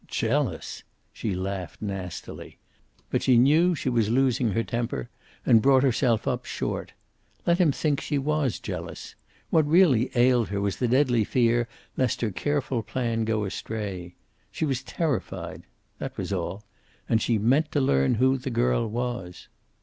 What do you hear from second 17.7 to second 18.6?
to learn who the